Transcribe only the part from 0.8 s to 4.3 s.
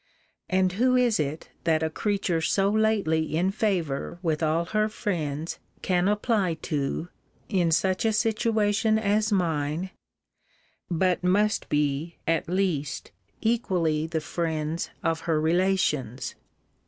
is it that a creature so lately in favour